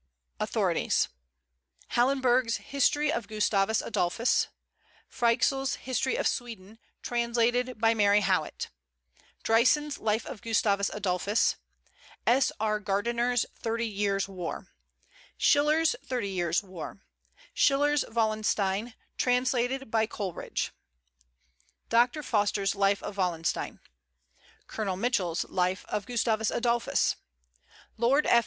AUTHORITIES. 0.39 1.09
Hallenberg's 1.91 2.57
History 2.57 3.11
of 3.11 3.27
Gustavus 3.27 3.83
Adolphus; 3.83 4.47
Fryxell's 5.07 5.75
History 5.75 6.15
of 6.15 6.25
Sweden, 6.25 6.79
translated 7.03 7.79
by 7.79 7.93
Mary 7.93 8.21
Howitt; 8.21 8.71
Dreysen's 9.43 9.99
Life 9.99 10.25
of 10.25 10.41
Gustavus 10.41 10.89
Adolphus; 10.91 11.55
S.R. 12.25 12.79
Gardiner's 12.79 13.45
Thirty 13.53 13.85
Years' 13.85 14.27
War; 14.27 14.69
Schiller's 15.37 15.95
Thirty 16.03 16.29
Years' 16.29 16.63
War; 16.63 17.03
Schiller's 17.53 18.03
Wallenstein, 18.11 18.95
translated 19.17 19.91
by 19.91 20.07
Coleridge; 20.07 20.71
Dr. 21.89 22.23
Foster's 22.23 22.73
Life 22.73 23.03
of 23.03 23.17
Wallenstein; 23.17 23.79
Colonel 24.65 24.97
Mitchell's 24.97 25.43
Life 25.47 25.85
of 25.89 26.07
Gustavus 26.07 26.49
Adolphus; 26.49 27.17
Lord 27.99 28.25
F. 28.25 28.39